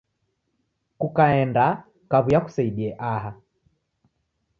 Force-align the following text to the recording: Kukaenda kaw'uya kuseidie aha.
Kukaenda 1.03 1.65
kaw'uya 2.11 2.39
kuseidie 2.45 2.89
aha. 3.11 3.29